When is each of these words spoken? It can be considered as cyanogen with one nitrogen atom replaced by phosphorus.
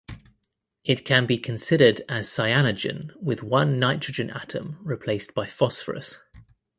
It 0.83 1.05
can 1.05 1.27
be 1.27 1.37
considered 1.37 2.01
as 2.09 2.27
cyanogen 2.27 3.13
with 3.21 3.43
one 3.43 3.77
nitrogen 3.77 4.31
atom 4.31 4.79
replaced 4.81 5.35
by 5.35 5.45
phosphorus. 5.45 6.17